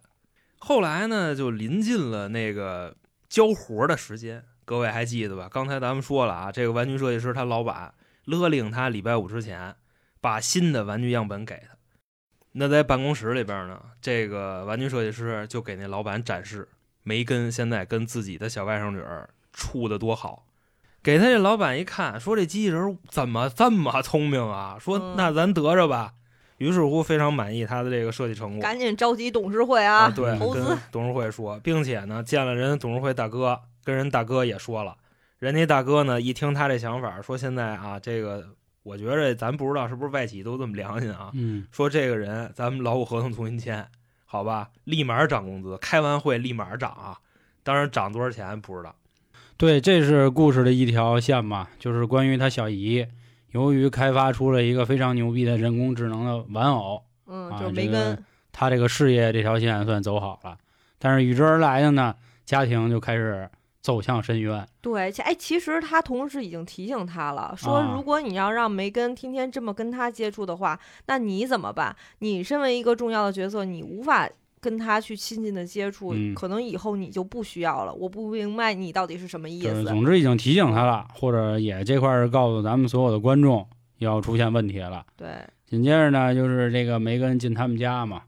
[0.58, 2.96] 后来呢，就临近了那个
[3.28, 5.50] 交活的时间，各位还记得吧？
[5.52, 7.94] 刚才咱们说了啊，这个玩具设计师他老板
[8.24, 9.76] 勒令他礼拜五之前
[10.22, 11.76] 把新的玩具样本给他。
[12.54, 16.68] 那在办公室里边呢，这个玩具设计师就给那老板展示
[17.04, 20.46] 梅根现在跟自己的小外甥女儿处的多好。
[21.04, 24.78] 给他这老板一看，说这机器人怎么这么聪明啊？
[24.80, 26.14] 说嗯那咱得着吧。
[26.60, 30.78] 于是乎非常满意他的这个设计成果，赶紧召集董事会啊，啊，对，跟投资。
[30.92, 34.96] 董事会说，并且呢，见了人董事会大哥，跟人大哥也说了，
[35.40, 38.50] 人家大哥呢一听他这想法，说现在啊，这个
[38.84, 43.84] 我觉着咱不知道是不是外企都这么良心啊，嗯，说这个人咱们劳务合同重新签，
[44.32, 47.20] 好吧，立马涨工资，开完会立马涨啊，
[47.64, 48.96] 当然涨多少钱不知道，
[49.58, 53.06] 对，这是故事的一条线嘛，就是关于他小姨，
[53.50, 58.24] 由于开发出了一个非常牛逼的人工智能的玩偶，嗯，啊就是这个梅根。
[58.54, 60.58] 他这个事业这条线算走好了，
[60.98, 62.16] 但是与之而来的呢，
[62.46, 63.50] 家庭就开始
[63.82, 64.68] 走向深渊。
[64.80, 71.96] 对，其哎，其实他同时已经提醒他了，说啊如果你要让梅根天天这么跟他接触的话，那你怎么办？
[72.20, 77.94] 你身为一个重要的角色，你无法跟他去亲近的接触，嗯可能以后你就不需要了。
[77.94, 79.84] 我不明白你到底是什么意思。
[79.86, 83.68] 总之已经提醒他了，或者也这块儿告诉咱们所有的观众
[83.98, 85.04] 要出现问题了。
[85.18, 85.28] 对，
[85.66, 88.22] 紧接着呢，就是这个梅根进他们家嘛，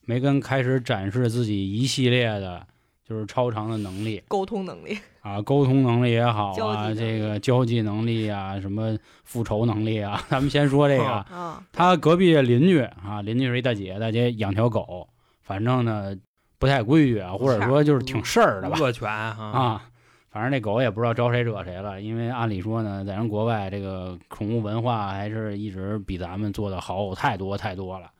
[0.00, 2.66] 梅根开始展示自己一系列的，
[3.08, 10.20] 就是超常的能力沟通能力，啊，沟通能力也好啊，这个交际能力啊，什么复仇能力啊。
[10.28, 11.24] 咱们先说这个，
[11.72, 15.08] 他隔壁的邻居啊，邻居是一大姐，大姐养条狗，
[15.40, 16.16] 反正呢
[16.58, 19.82] 不太规矩啊，或者说就是挺事儿的吧恶犬啊，啊。
[20.28, 28.10] 反正那狗也不知道招谁惹谁了，因为按理说呢，在人国外这个宠物文化还是一直比咱们做的好太多太多了。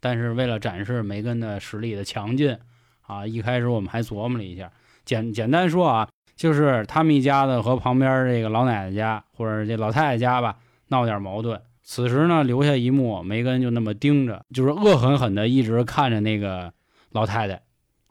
[0.00, 2.58] 但是为了展示梅根的实力的强劲
[3.10, 4.70] 啊，一开始我们还琢磨了一下，
[5.04, 10.56] 简简单说啊，就是他们一家子和旁边这个老奶奶家或者这老太太家吧
[10.88, 11.60] 闹点矛盾。
[11.82, 16.72] 此时呢，留下一幕，梅根就那么盯着，就是恶狠狠的一直看着那个
[17.10, 17.60] 老太太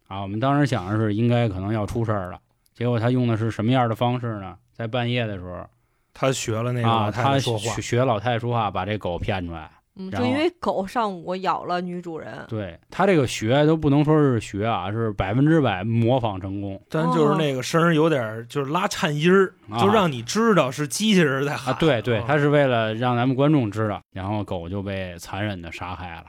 [0.09, 0.21] 啊。
[0.21, 2.39] 我们当时想的是应该可能要出事儿了，
[2.73, 4.57] 结果他用的是什么样的方式呢？
[4.73, 5.65] 在半夜的时候
[6.13, 9.71] 他学了那个啊，老太他太说话学，学老太太说话，把这狗骗出来。
[10.01, 21.77] 嗯，就因为狗上午咬了女主人，对他这个学都不能说是学啊，是百分之百模仿成功但就是那个声儿有点儿就是拉颤音儿，啊就让你知道是机器人在喊啊！
[21.79, 26.25] 对对，他是为了让咱们观众知道，然后狗就被残忍的杀害了。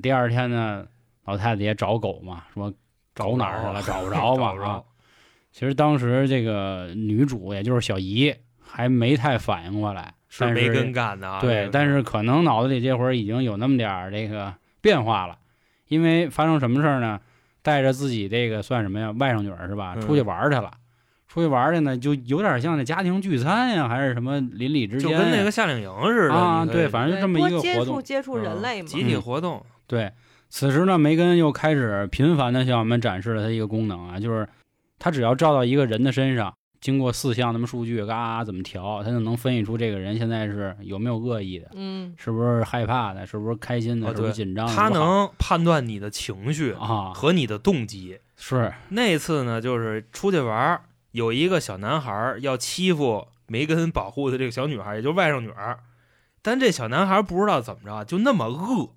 [0.00, 0.86] 第二天呢，
[1.24, 2.72] 老太太也找狗嘛，说
[3.14, 4.82] 找哪儿去了， 找不着嘛找不着啊。
[5.50, 11.40] 其实当时这个女主也就是小姨还没太反应过来，但是是梅根干的啊。
[11.40, 15.36] 对，但是可能脑子里这会儿已经有那么点儿这个变化了，
[15.88, 17.20] 因为发生什么事儿呢？
[17.62, 19.94] 带着自己这个算什么呀，外甥女儿是吧？
[19.96, 20.70] 嗯出去玩儿去了，
[21.26, 28.02] 出去玩儿去呢，就有点像那家庭聚餐呀，还是什么邻里之间就，跟那个夏令营似的啊，对，反正就这么一个多接触活动。
[28.02, 28.86] 接触人嗯类嘛。
[28.86, 30.12] 集体活动，对，
[30.48, 34.48] 此时呢，梅根又开始频繁的向我们展示了他一个功能啊，就是
[35.00, 36.54] 他只要照到一个人的身上，
[36.86, 48.20] 经过四项那么数据，嘎怎么调，他就能分析出这个人现在是有没有恶意的，嗯，是不是害怕的，是不是开心的，哦是不是紧张的，他能判断你的情绪啊，和你的动机。
[48.36, 55.80] 是那次呢，就是出去玩儿，有一个小男孩儿要欺负梅根保护的这个小女孩儿，也就是外甥女儿。
[56.40, 58.90] 但这小男孩儿不知道怎么着，就那么恶，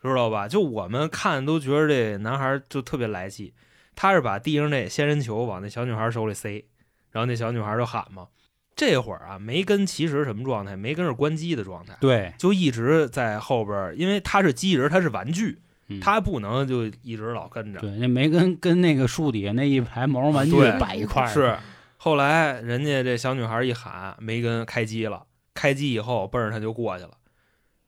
[0.00, 0.46] 知道吧？
[0.46, 3.52] 就我们看都觉得这男孩儿就特别来气。
[3.96, 6.64] 他是把地上那仙人球往那小女孩手里塞，
[7.12, 8.26] 然后那小女孩就喊嘛。
[8.74, 10.74] 这会儿啊，梅根其实什么状态？
[10.74, 17.80] 梅根是关机的状态，对，就一直在后边儿，因为他是机器人，他是玩具，嗯他不能就一直老跟着。
[17.80, 21.54] 对，那梅根跟那个树底下那一排毛绒玩具摆一块儿，是，
[21.98, 27.10] 后来人家这小女孩一喊，梅根开机了，开机以后奔着他就过去了。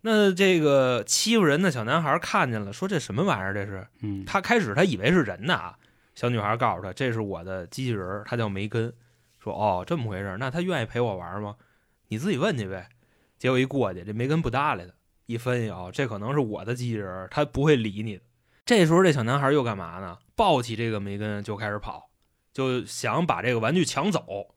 [0.03, 3.55] 那这个欺负人的小男孩看见了，说这什么玩意儿？
[3.55, 5.75] 这是嗯，他开始他以为是人呢啊。
[6.15, 8.93] 小女孩告诉他，这是我的机器人，他叫梅根。
[9.45, 11.55] 说哦这么回事，那他愿意陪我玩吗？
[12.09, 12.89] 你自己问去呗。
[13.39, 14.93] 结果一过去，这梅根不搭理他，
[15.27, 18.23] 一分析哦，这可能是我的机器人，他不会理你的。
[18.65, 20.17] 这时候这小男孩又干嘛呢？
[20.35, 22.11] 抱起这个梅根就开始跑。
[22.55, 24.55] 就想把这个玩具抢走，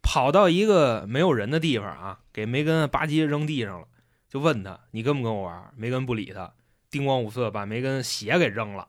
[0.00, 3.88] 跑到一个没有人的地方啊，给梅根吧唧扔地上了，
[4.28, 5.74] 就问他你跟不跟我玩？
[5.76, 6.54] 梅根不理他，
[6.90, 8.86] 叮咣五次把梅根鞋给扔了，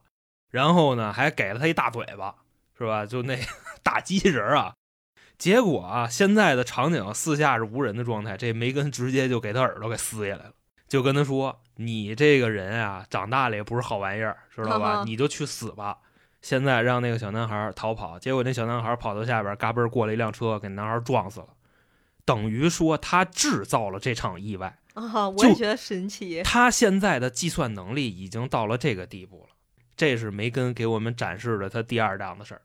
[0.52, 2.36] 然后呢还给了他一大嘴巴，
[2.78, 3.04] 是吧？
[3.04, 3.36] 就那
[3.82, 4.76] 大机器人啊。
[5.38, 10.52] 结果啊，现在的场景四下是无人的状态，这梅根直接就给他耳朵给撕下来了，
[10.88, 15.04] 就跟他说：“你这个人啊，长大了也不是好玩意儿，知道吧？
[15.06, 15.98] 你就去死吧！”
[16.42, 21.48] 现在让那个小男孩逃跑，结果那小男孩跑到下边，嘎嘣过了一辆车，给男孩撞死了，
[22.24, 24.78] 等于说他制造了这场意外。
[24.94, 26.44] 啊，我也觉得神奇。
[26.44, 29.56] 他现在的计算能力已经到了这个地步了，
[29.98, 32.62] 这是梅根给我们展示的他第二档的事儿。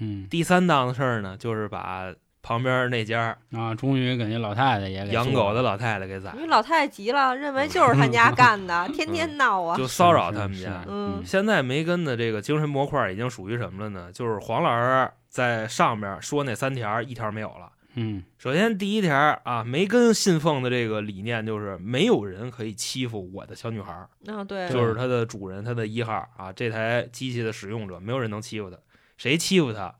[0.00, 0.26] 嗯。
[0.30, 9.76] 第三档的事儿呢，就是把旁边那家啊，终于给那老太太也给养狗的老太太给宰了，因为老太太急了，认为就是他家干的，天天闹啊。
[9.76, 10.84] 就骚扰他们家。
[10.88, 11.22] 嗯。
[11.24, 14.10] 现在梅根的这个精神模块已经属于什么了呢？
[14.12, 17.70] 就是黄老师在上面说那三条，一条没有了。
[17.94, 18.22] 嗯。
[18.38, 28.78] 首先第一条啊，梅根信奉的这个理念就是没有人可以欺负我的小女孩儿，啊，对，就是它的主人，它的一号啊，这台机器的使用者，没有人能欺负他，
[29.20, 29.94] 谁欺负他，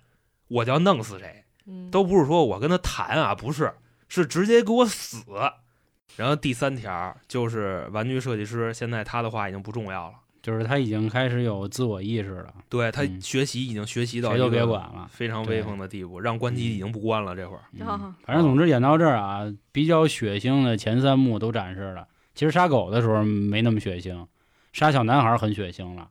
[0.48, 3.70] 我就要弄死谁，嗯都不是说我跟他谈啊，不是，
[4.08, 5.22] 是直接给我死。
[6.16, 10.14] 然后第三条就是玩具设计师，现在他的话已经不重要了。
[10.40, 15.06] 就是他已经开始有自我意识了，对他嗯学习已经学习到谁都别管了。
[15.12, 17.36] 非常威风的地步，让关机已经不关了。
[17.36, 17.60] 这会儿，
[18.24, 22.08] 反正总之演到这儿啊，比较血腥的前三幕都展示了。
[22.34, 24.26] 其实杀狗的时候没那么血腥，
[24.72, 26.08] 杀小男孩很血腥了，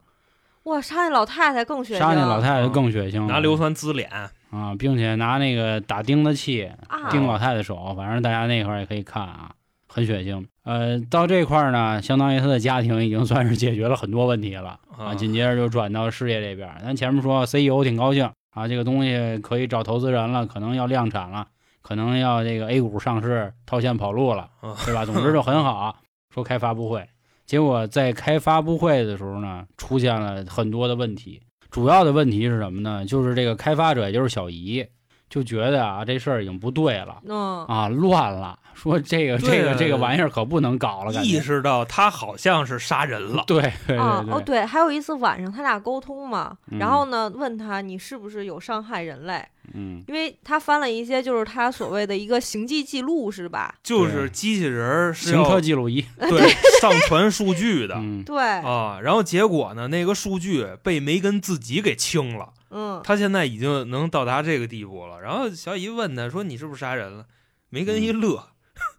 [0.69, 1.99] 哇，杀那老太太更血腥。
[1.99, 4.09] 杀那老太太更血腥了，拿硫酸滋脸，
[4.51, 9.51] 啊，并且拿那个打钉子器啊，钉老太太手，反正大家那块儿也可以看啊，
[9.87, 10.45] 很血腥。
[10.63, 15.05] 呃，到这块儿呢，相当于他的家庭已经算是解决了很多问题了啊。
[15.07, 21.47] 啊紧接着就转到事业这边儿，咱前面说 CEO 挺高兴啊，这个东西可以找投资人了，可能要量产了，
[21.81, 25.03] 可能要这个 A 股上市套现跑路了，啊对吧？
[25.03, 25.95] 总之就很好。
[26.31, 27.09] 说开发布会，
[27.49, 31.41] 结果在开发布会的时候呢，出现了很多的问题。
[31.71, 33.03] 主要的问题是什么呢？
[33.03, 34.85] 就是这个开发者，也就是小姨，
[35.31, 38.59] 就觉得啊，这事儿已经不对了嗯，啊，乱了。
[38.75, 41.27] 说这个这个这个玩意儿可不能搞了，感觉。
[41.27, 43.43] 意识到他好像是杀人了。
[43.47, 53.75] 对对啊，哦对，还有一次晚上他俩沟通嘛，嗯然后呢问他你是不是有伤害人类，嗯，因为他翻了一些就是他所谓的一个行迹记录是吧？
[53.83, 56.49] 就是机器人是行车记录仪，对
[56.81, 62.53] 上传数据的嗯，对，啊，然后结果呢，那个数据被梅根自己给清了。
[62.71, 65.19] 嗯，他现在已经能到达这个地步了。
[65.21, 67.25] 然后小姨问他说：“你是不是杀人了？”
[67.69, 68.43] 梅根一乐：“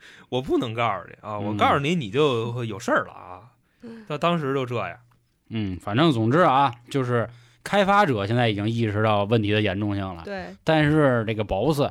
[0.28, 3.42] 我不能告诉你啊，我嗯告诉你你就有事儿了啊。”
[4.08, 4.96] 他当时就这样。
[5.50, 7.28] 嗯，反正总之啊，就是
[7.62, 11.82] 开发者现在已经意识到问题的严重性了，对，但是这个 boss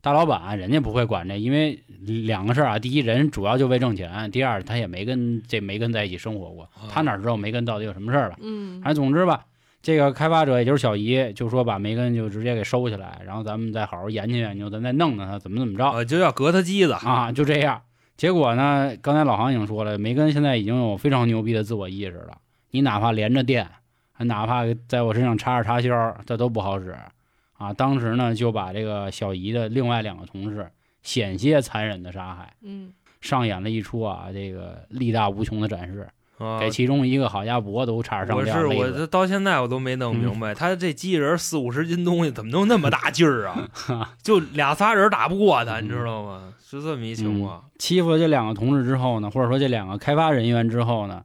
[0.00, 1.82] 大老板人家不会管这，因为
[2.26, 8.36] 两个事儿啊，第一人主要就为挣钱，第二他也没跟这梅根在一起生活过，他哪知道梅根到底有什么事儿吧？
[8.40, 9.44] 嗯反正总之吧，
[9.82, 17.82] 这个开发者也就是小姨就说把梅根就直接给收起来，然后咱们再好好研究研究，咱再弄弄他怎么怎么着呃，就要革他机子啊，就这样。
[18.16, 22.38] 结果呢，刚才老航已经说了，梅根现在已经有非常牛逼的自我意识了。
[22.70, 23.70] 你哪怕连着电，还
[24.24, 26.94] 哪怕在我身上插着插销，这都不好使
[27.56, 27.72] 啊。
[27.72, 30.70] 当时呢，就把这个小姨的另外两个同事
[31.02, 36.68] 险些残忍的杀害，嗯，上演了一出啊这个力大无穷的展示，啊给。
[36.70, 44.14] 其中一个好家伙都差点上我是我这到现在我都没弄明白，他这机器人四五十斤东西怎么能那么大劲儿啊？
[44.22, 46.52] 就俩仨人打不过他，你知道吗？
[46.64, 47.64] 是这么一情况。
[47.78, 51.24] 欺负了这两个同事之后呢，或者说这两个开发人员之后呢，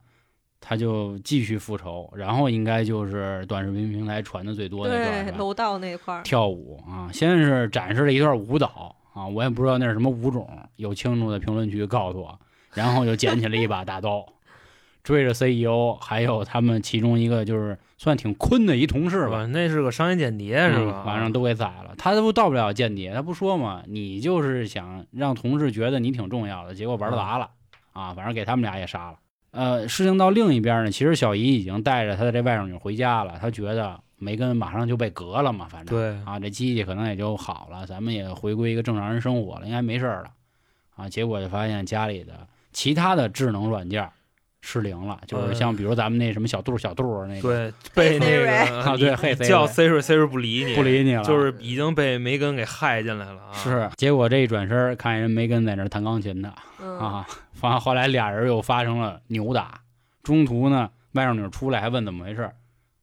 [0.66, 12.40] 他就继续复仇，然后应该就是短视频平台传的最多那段对，楼道那块儿，跳舞啊，先是展示了一段舞蹈啊，我也不知道那是什么舞种，有清楚的评论区告诉我，
[12.72, 14.24] 然后就捡起了一把大刀，
[15.02, 21.02] 追着 CEO 还有他们其中一个就是算挺坤的一同事吧，那是个商业间谍，是吧？
[21.02, 21.94] 嗯晚上都给宰了。
[21.98, 27.50] 他都到不了间谍，他不说嘛，你就是想让同事觉得你挺重要的，结果玩砸了
[27.92, 28.14] 啊！
[28.14, 29.18] 反正给他们俩也杀了。
[29.54, 40.30] 呃，事情到另一边呢，其实小姨已经带着她的这外甥女回家了，她觉得梅根马上就被革了嘛，反正对啊，这机器可能也就好了，咱们也回归一个正常人生活了，应该没事儿了
[40.96, 41.08] 啊。
[41.08, 42.32] 结果就发现家里的
[42.72, 44.08] 其他的智能软件
[44.60, 53.52] 失灵了，就是像比如咱们那什么小度小度那个对，被那个啊对嘿叫 Siri Siri，Siri 不理你，不理你了，就是已经被梅根给害进来了啊！
[53.52, 57.26] 是，结果这一转身，看人梅根在那儿弹钢琴呢嗯，啊，
[57.60, 59.80] 完后来俩人又发生了扭打，
[60.22, 62.50] 中途呢外甥女出来还问怎么回事，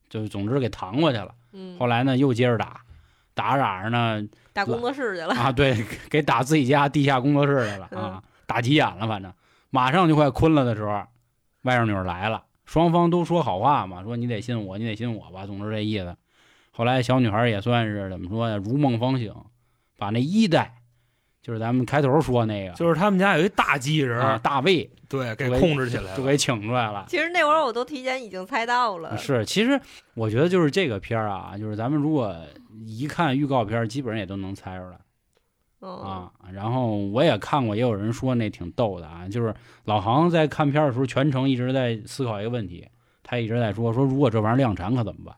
[0.10, 1.34] 就总之给搪过去了。
[1.54, 2.82] 嗯，后来呢又接着打，
[3.34, 5.34] 打着打着呢打工作室去了。
[5.34, 9.34] 啊，对，给打自己家地下工作室去了啊，打急眼了，反正
[9.70, 11.04] 马上就快困了的时候，
[11.64, 16.16] 外甥女儿来了，双方都说好话嘛，说你得信我，你得信我吧，总之这意思。
[16.72, 19.34] 后来小女孩也算是怎么说呀，如梦方醒，
[19.98, 20.81] 把那一代，
[21.42, 26.16] 就是咱们开头说那个，就是他们家有一大机器人啊，大卫对，给控制起来了。
[26.16, 27.06] 就给请出来了。
[27.08, 29.18] 其实那会儿我都提前已经猜到了。
[29.18, 29.80] 是，其实
[30.14, 32.36] 我觉得就是这个片儿啊，就是咱们如果
[32.86, 34.98] 一看预告片儿，基本上也都能猜出来。
[35.82, 39.52] 嗯，啊，然后我也看过，也有人说那挺逗的啊，就是
[39.86, 42.88] 老航在看片儿的时候，全程一直在思考一个问题，
[43.24, 45.36] 他一直在说说如果这玩意儿量产可怎么办，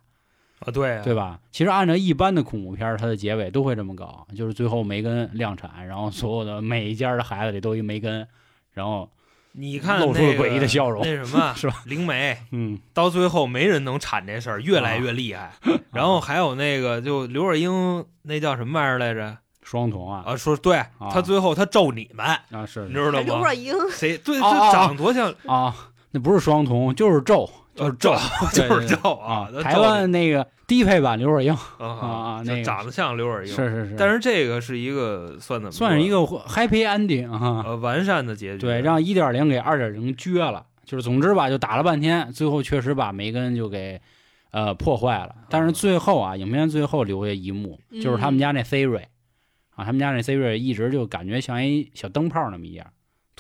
[0.66, 1.40] 啊，对啊对吧？
[1.52, 8.28] 其实按照一般的恐怖片，它的结尾都会这么搞，就是最后梅根量产，然后所有的每一家的孩子里都有一梅根，
[8.74, 9.10] 然后
[9.54, 11.84] 你看露出了诡异的笑容那什么 是吧？
[11.86, 15.52] 灵媒嗯，到最后没人能铲这事儿，越来越厉害。
[15.92, 19.38] 然后还有那个就刘若英那叫什么玩意儿来着？
[19.62, 23.54] 双瞳啊啊，说对他最后他咒你们，啊是你知道还刘吗若？
[23.54, 25.74] 英，谁对哦哦这长多像啊，
[26.12, 28.14] 那不是双瞳，就是咒，就是咒，
[28.54, 37.64] 对就是对咒啊，台湾那个低配版刘若英啊啊那个长得像刘若英，是是是，但是这个是一个算怎么算是一个 happy ending 啊。
[37.66, 44.00] 呃完善的结局，对，让一点零给二点零撅了，就是总之吧，就打了半天，最后确实把梅根就给
[44.52, 45.36] 呃破坏了。
[45.50, 49.04] 但是最后啊，影片最后留下一幕，就是他们家那 Siri
[49.76, 52.86] 啊，他们家那 Siri 一直就感觉像一小灯泡那么一样，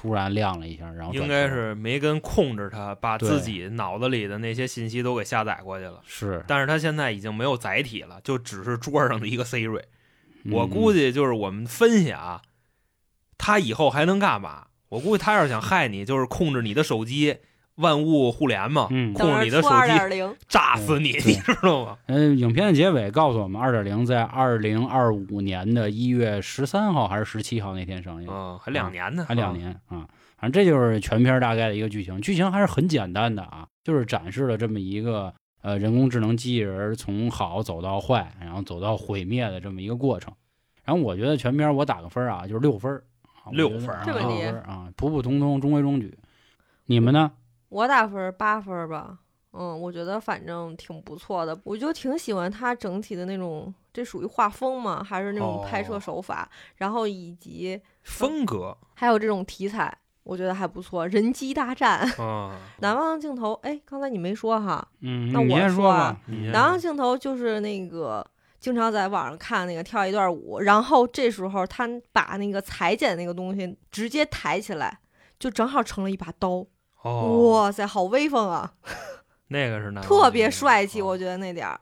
[0.03, 6.01] 突然亮了一下，然后应该是梅根控制他，把自己脑子里的那些信息都给下载过去了。
[6.05, 9.81] 是，但是他现在已经没有载体了，就只是桌上的一个 Siri。
[10.51, 12.41] 我嗯估计就是我们分析啊，
[13.37, 14.67] 他以后还能干嘛？
[14.89, 17.37] 我估计他要是想害你，就是控制你的手机，
[17.75, 21.97] 万物互联嘛，嗯控制你的手机点零，炸死你，对你知道吗？
[22.05, 28.29] 嗯，影片的结尾告诉我们，二点零在二零二五年的一月十三号还是十七号那天上映。
[28.29, 30.07] 嗯，还两年呢，还两年啊。
[30.37, 40.33] 反正这就是全片大概的一个剧情，剧情还是很简单的啊，就是展示了这么一个呃人工智能机器人从好走到坏，然后走到毁灭的这么一个过程。
[40.83, 43.03] 然后我觉得全片我打个分儿啊，就是六分儿，
[43.51, 46.17] 六分儿这么低六分儿啊，普普通通，中规中矩。
[46.85, 47.31] 你们呢？
[47.73, 49.17] 我打分儿八分儿吧。
[49.55, 61.07] 嗯，我觉得反正挺不错的，我就挺喜欢它整体的那种，这属于画风嘛，还是那种拍摄哦手法，然后以及风格还有这种题材，我觉得还不错。
[61.07, 66.19] 人机大战， 哦，难忘镜头，哎，刚才你没说哈，嗯，那我先说啊吧。
[66.51, 68.25] 难忘镜头就是那个
[68.59, 74.97] 经常在网上看那个跳一段舞，然后这时候他把那个裁剪那个东西直接抬起来，
[75.37, 76.65] 就正好成了一把刀。
[77.03, 78.73] 哦，哇塞，好威风啊，
[79.47, 81.79] 那个是难忘特别帅气，哦我觉得那点儿。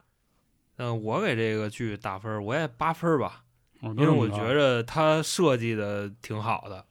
[0.77, 3.43] 嗯，我给这个剧打分，我也八分儿吧，
[3.81, 6.85] 因因为我觉着它设计的挺好的，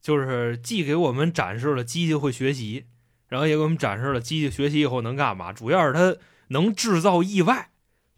[0.00, 2.86] 就是既给我们展示了机器会学习，
[3.28, 6.16] 然后也给我们展示了机器学习以后能干嘛，主要是它
[6.48, 7.70] 能制造意外，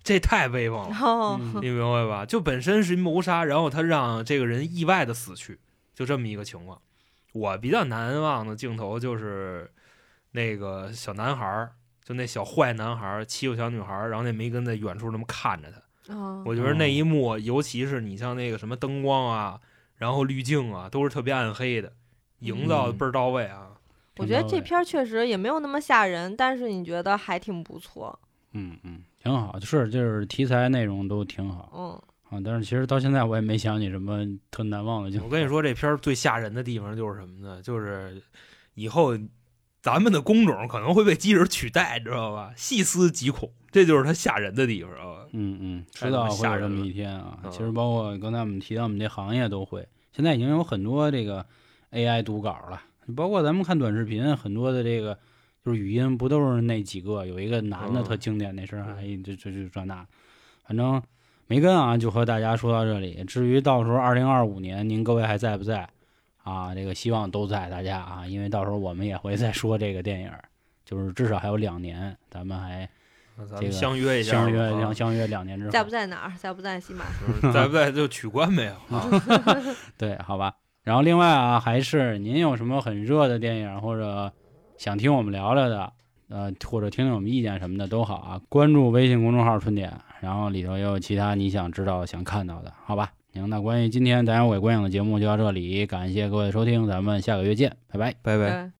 [0.03, 2.27] 这太威风了，你 明白吧？
[2.27, 5.59] 就本身是一谋杀，然后他让这个人意外的死去，
[5.95, 6.83] 就这么一个情况。
[7.35, 9.68] 我比较难忘的镜头就是
[10.30, 11.72] 那个小男孩儿，
[12.05, 16.14] 就那小坏男孩儿欺负小女孩儿，然后那梅根在远处那么看着他。
[16.14, 19.61] 啊，我觉得那一幕，尤其是你像那个什么灯光啊，
[19.97, 21.93] 然后滤镜啊，都是特别暗黑的，
[22.39, 23.72] 营造的倍儿到位啊。
[24.18, 28.16] 我觉得这片儿确实也没有那么吓人，但是你觉得还挺不错。
[28.53, 32.03] 嗯嗯挺好，是就是题材内容都挺好嗯，
[32.35, 32.41] 啊。
[32.45, 35.20] 但是其实到现在我也没想起什么特难忘的。
[35.22, 37.62] 我跟你说，这片儿最吓人的地方就是什么呢？
[37.62, 38.20] 就是
[38.74, 39.16] 以后
[39.80, 42.53] 咱们的工种可能会被机器人取代，知道吧？
[42.57, 45.26] 细思极恐，这就是它吓人的地方啊。
[45.32, 47.39] 嗯嗯，太他妈迟早会吓人了有这么一天啊。
[47.43, 51.45] 嗯其实包括刚才我们提到我们这行业都会，现在已经有很多这个
[51.93, 52.82] AI 读稿了，
[53.14, 55.18] 包括咱们看短视频，很多的这个
[55.64, 57.26] 就是语音不都是那几个？
[57.26, 60.07] 有一个男的嗯特经典那声儿，还这这这这那，
[60.66, 61.03] 反正
[61.47, 63.23] 梅根啊，就和大家说到这里。
[63.25, 65.89] 至于到时候二零二五年您各位还在不在
[66.43, 66.75] 啊？
[66.75, 70.45] 这个希望都在大家啊，因为到时候我们也会再说这个电影儿，
[70.85, 72.89] 就是至少还有两年，咱们还
[73.37, 76.33] 咱们这个相约一下，相约啊相相约两年之后，在不在哪儿？
[76.39, 77.05] 在不在西马？
[77.27, 79.09] 就是在不在就取关没有啊？
[79.99, 80.55] 对，好吧。
[80.83, 84.33] 然后另外啊，还是您有什么很热的电影或者
[84.77, 85.93] 想听我们聊聊的，
[86.29, 88.41] 呃，或者听听我们意见什么的都好啊。
[88.49, 89.91] 关注微信公众号“春点”，
[90.25, 93.12] 然后里头也有其他你想知道、想看到的，好吧？
[93.35, 98.14] 行，那关于今天胆小鬼观影的节目就到这里，感谢各位的收听，咱们下个月见，拜拜。
[98.22, 98.51] 拜拜。
[98.51, 98.70] 对